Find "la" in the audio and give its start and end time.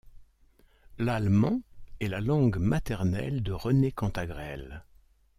2.07-2.21